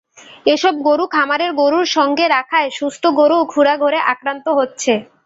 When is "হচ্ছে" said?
4.59-4.93